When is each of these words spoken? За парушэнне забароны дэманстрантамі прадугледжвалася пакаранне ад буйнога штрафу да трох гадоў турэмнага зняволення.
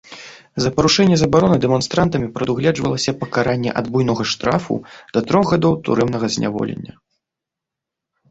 За 0.63 0.69
парушэнне 0.77 1.17
забароны 1.23 1.57
дэманстрантамі 1.65 2.27
прадугледжвалася 2.37 3.11
пакаранне 3.21 3.71
ад 3.81 3.85
буйнога 3.95 4.23
штрафу 4.33 4.75
да 5.17 5.25
трох 5.33 5.45
гадоў 5.53 5.73
турэмнага 5.91 6.27
зняволення. 6.37 6.93